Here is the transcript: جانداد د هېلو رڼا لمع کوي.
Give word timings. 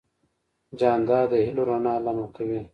جانداد 0.79 1.25
د 1.31 1.33
هېلو 1.45 1.63
رڼا 1.69 1.93
لمع 2.05 2.27
کوي. 2.35 2.61